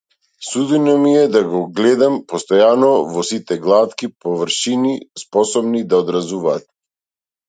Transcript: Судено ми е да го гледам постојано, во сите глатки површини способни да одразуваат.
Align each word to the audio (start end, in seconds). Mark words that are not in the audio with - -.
Судено 0.49 0.93
ми 1.01 1.17
е 1.17 1.25
да 1.33 1.41
го 1.49 1.59
гледам 1.79 2.15
постојано, 2.31 2.89
во 3.17 3.25
сите 3.31 3.57
глатки 3.65 4.09
површини 4.27 4.95
способни 5.25 5.83
да 5.93 6.01
одразуваат. 6.05 6.67